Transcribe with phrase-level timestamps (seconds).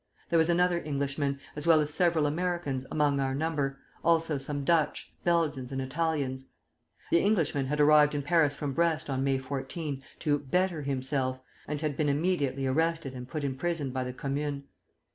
[0.31, 5.13] There was another Englishman, as well as several Americans, among our number, also some Dutch,
[5.23, 6.47] Belgians, and Italians.
[7.11, 11.81] The Englishman had arrived in Paris from Brest on May 14 to 'better himself,' and
[11.81, 14.63] had been immediately arrested and put in prison by the Commune.